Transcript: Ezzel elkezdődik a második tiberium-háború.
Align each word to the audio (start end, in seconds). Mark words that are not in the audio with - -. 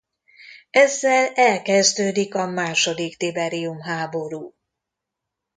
Ezzel 0.71 1.31
elkezdődik 1.33 2.35
a 2.35 2.45
második 2.47 3.17
tiberium-háború. 3.17 4.53